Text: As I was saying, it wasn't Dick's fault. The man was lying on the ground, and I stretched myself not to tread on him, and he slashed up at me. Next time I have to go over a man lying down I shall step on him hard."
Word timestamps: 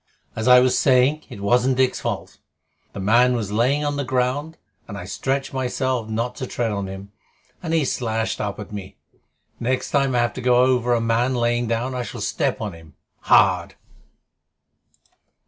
As 0.35 0.47
I 0.47 0.59
was 0.59 0.75
saying, 0.75 1.25
it 1.29 1.41
wasn't 1.41 1.77
Dick's 1.77 1.99
fault. 2.01 2.39
The 2.93 2.99
man 2.99 3.35
was 3.35 3.51
lying 3.51 3.85
on 3.85 3.97
the 3.97 4.03
ground, 4.03 4.57
and 4.87 4.97
I 4.97 5.05
stretched 5.05 5.53
myself 5.53 6.09
not 6.09 6.33
to 6.37 6.47
tread 6.47 6.71
on 6.71 6.87
him, 6.87 7.11
and 7.61 7.71
he 7.71 7.85
slashed 7.85 8.41
up 8.41 8.59
at 8.59 8.71
me. 8.71 8.97
Next 9.59 9.91
time 9.91 10.15
I 10.15 10.17
have 10.17 10.33
to 10.33 10.41
go 10.41 10.55
over 10.55 10.95
a 10.95 11.01
man 11.01 11.35
lying 11.35 11.67
down 11.67 11.93
I 11.93 12.01
shall 12.01 12.19
step 12.19 12.61
on 12.61 12.73
him 12.73 12.95
hard." 13.19 13.75